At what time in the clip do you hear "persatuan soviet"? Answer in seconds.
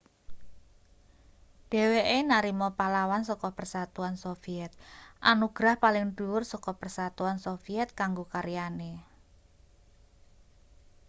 3.57-4.71, 6.81-7.87